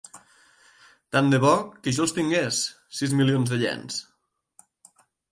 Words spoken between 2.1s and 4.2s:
tingués, sis milions de iens!